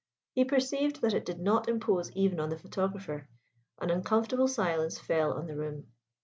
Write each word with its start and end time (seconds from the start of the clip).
He 0.33 0.45
perceived 0.45 1.01
that 1.03 1.13
it 1.13 1.25
did 1.27 1.37
not 1.39 1.69
impose 1.69 2.09
even 2.13 2.39
on 2.39 2.49
the 2.49 2.57
photographer. 2.57 3.29
An 3.79 3.91
uncomfortable 3.91 4.47
silence 4.47 4.97
fell 4.97 5.31
on 5.33 5.45
the 5.45 5.55
room. 5.55 5.89